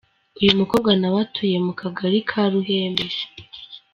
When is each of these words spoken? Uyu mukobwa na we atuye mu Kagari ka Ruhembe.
Uyu 0.41 0.57
mukobwa 0.59 0.91
na 0.99 1.07
we 1.13 1.19
atuye 1.25 1.57
mu 1.65 1.73
Kagari 1.79 2.19
ka 2.29 2.41
Ruhembe. 2.53 3.05